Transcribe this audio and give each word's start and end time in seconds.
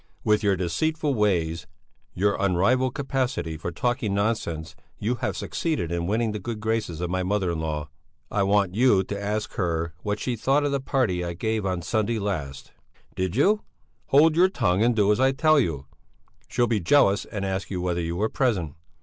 With 0.23 0.41
your 0.41 0.55
deceitful 0.55 1.13
ways, 1.13 1.67
your 2.15 2.35
unrivalled 2.41 2.95
capacity 2.95 3.55
for 3.55 3.71
talking 3.71 4.15
nonsense, 4.15 4.75
you 4.97 5.13
have 5.17 5.37
succeeded 5.37 5.91
in 5.91 6.07
winning 6.07 6.31
the 6.31 6.39
good 6.39 6.59
graces 6.59 7.01
of 7.01 7.11
my 7.11 7.21
mother 7.21 7.51
in 7.51 7.59
law. 7.59 7.87
I 8.31 8.41
want 8.41 8.73
you 8.73 9.03
to 9.03 9.21
ask 9.21 9.53
her 9.53 9.93
what 10.01 10.19
she 10.19 10.35
thought 10.35 10.63
of 10.63 10.71
the 10.71 10.79
party 10.79 11.23
I 11.23 11.33
gave 11.35 11.67
on 11.67 11.83
Sunday 11.83 12.17
last." 12.17 12.71
"Did 13.15 13.35
you...." 13.35 13.61
"Hold 14.07 14.35
your 14.35 14.49
tongue 14.49 14.81
and 14.83 14.95
do 14.95 15.11
as 15.11 15.19
I 15.19 15.33
tell 15.33 15.59
you! 15.59 15.85
She'll 16.47 16.65
be 16.65 16.79
jealous 16.79 17.25
and 17.25 17.45
ask 17.45 17.69
you 17.69 17.79
whether 17.79 18.01
you 18.01 18.15
were 18.15 18.27
present. 18.27 18.73